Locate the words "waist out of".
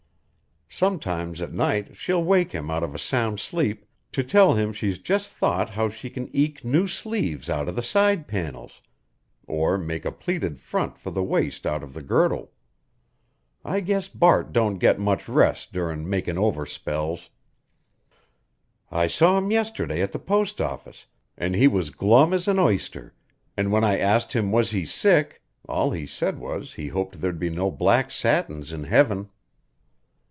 11.21-11.93